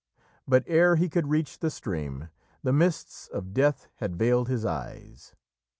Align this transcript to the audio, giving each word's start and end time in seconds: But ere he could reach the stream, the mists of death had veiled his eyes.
But 0.47 0.63
ere 0.65 0.95
he 0.95 1.07
could 1.07 1.27
reach 1.27 1.59
the 1.59 1.69
stream, 1.69 2.29
the 2.63 2.73
mists 2.73 3.27
of 3.27 3.53
death 3.53 3.87
had 3.97 4.15
veiled 4.15 4.49
his 4.49 4.65
eyes. 4.65 5.35